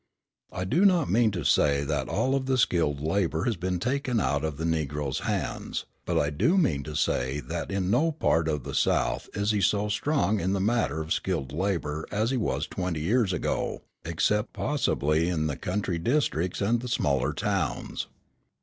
I 0.51 0.63
do 0.63 0.83
not 0.83 1.11
mean 1.11 1.29
to 1.29 1.43
say 1.43 1.83
that 1.83 2.09
all 2.09 2.33
of 2.33 2.47
the 2.47 2.57
skilled 2.57 3.01
labour 3.01 3.43
has 3.43 3.55
been 3.55 3.77
taken 3.77 4.19
out 4.19 4.43
of 4.43 4.57
the 4.57 4.63
Negro's 4.63 5.19
hands; 5.19 5.85
but 6.07 6.17
I 6.17 6.31
do 6.31 6.57
mean 6.57 6.81
to 6.85 6.95
say 6.95 7.39
that 7.39 7.69
in 7.71 7.91
no 7.91 8.11
part 8.11 8.47
of 8.47 8.63
the 8.63 8.73
South 8.73 9.29
is 9.35 9.51
he 9.51 9.61
so 9.61 9.89
strong 9.89 10.39
in 10.39 10.53
the 10.53 10.59
matter 10.59 11.01
of 11.03 11.13
skilled 11.13 11.51
labour 11.53 12.07
as 12.09 12.31
he 12.31 12.37
was 12.37 12.65
twenty 12.65 13.01
years 13.01 13.31
ago, 13.31 13.83
except 14.03 14.53
possibly 14.53 15.29
in 15.29 15.45
the 15.45 15.55
country 15.55 15.99
districts 15.99 16.61
and 16.61 16.79
the 16.81 16.87
smaller 16.87 17.31
towns. 17.31 18.07